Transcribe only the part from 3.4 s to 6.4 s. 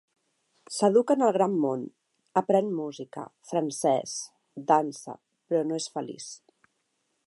francès, dansa, però no és feliç.